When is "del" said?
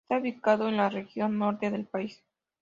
1.69-1.85